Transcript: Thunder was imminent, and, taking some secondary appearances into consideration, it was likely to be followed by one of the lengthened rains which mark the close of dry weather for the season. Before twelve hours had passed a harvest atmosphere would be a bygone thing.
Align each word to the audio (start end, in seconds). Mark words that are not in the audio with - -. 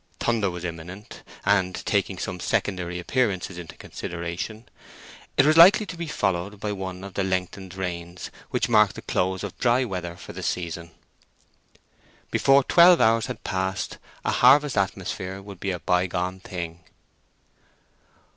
Thunder 0.19 0.49
was 0.49 0.65
imminent, 0.65 1.21
and, 1.45 1.75
taking 1.85 2.17
some 2.17 2.39
secondary 2.39 2.97
appearances 2.97 3.59
into 3.59 3.75
consideration, 3.77 4.67
it 5.37 5.45
was 5.45 5.57
likely 5.57 5.85
to 5.85 5.95
be 5.95 6.07
followed 6.07 6.59
by 6.59 6.71
one 6.71 7.03
of 7.03 7.13
the 7.13 7.23
lengthened 7.23 7.75
rains 7.75 8.31
which 8.49 8.67
mark 8.67 8.93
the 8.93 9.03
close 9.03 9.43
of 9.43 9.55
dry 9.59 9.85
weather 9.85 10.15
for 10.15 10.33
the 10.33 10.41
season. 10.41 10.89
Before 12.31 12.63
twelve 12.63 12.99
hours 12.99 13.27
had 13.27 13.43
passed 13.43 13.99
a 14.25 14.31
harvest 14.31 14.75
atmosphere 14.75 15.39
would 15.39 15.59
be 15.59 15.69
a 15.69 15.79
bygone 15.79 16.39
thing. 16.39 16.83